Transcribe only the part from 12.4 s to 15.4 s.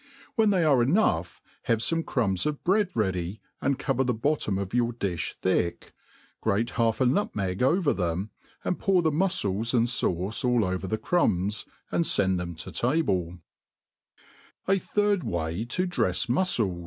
to tabte; "'t A third